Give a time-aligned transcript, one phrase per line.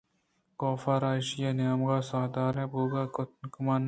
[0.59, 3.79] کاف ءَ را ایشیءِ نیمگ ءَ ساہدارے ءِ بوئگ ءِ گت ءُگُمان نہ بوت